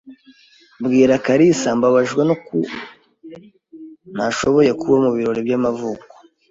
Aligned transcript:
Bwira 0.83 1.13
kalisa 1.25 1.69
Mbabajwe 1.77 2.21
nuko 2.25 2.53
ntashoboye 4.15 4.71
kuba 4.79 4.95
mubirori 5.03 5.41
by'amavuko. 5.47 6.13